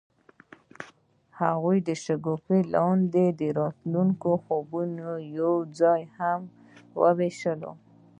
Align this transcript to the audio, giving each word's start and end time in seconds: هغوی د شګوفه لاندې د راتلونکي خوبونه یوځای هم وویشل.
هغوی 1.41 1.77
د 1.87 1.89
شګوفه 2.03 2.57
لاندې 2.73 3.25
د 3.39 3.41
راتلونکي 3.59 4.31
خوبونه 4.43 5.07
یوځای 5.39 6.01
هم 6.17 6.41
وویشل. 7.01 7.61